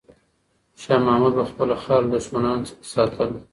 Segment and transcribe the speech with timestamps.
[0.75, 3.39] شاه محمود به خپله خاوره له دښمنانو څخه ساتله.